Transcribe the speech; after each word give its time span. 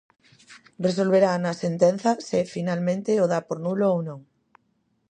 Resolverá 0.87 1.31
na 1.37 1.53
sentenza 1.63 2.11
se 2.27 2.39
finalmente 2.53 3.11
o 3.23 3.25
dá 3.33 3.39
por 3.47 3.57
nulo 3.65 3.85
ou 3.93 3.99
non. 4.07 4.19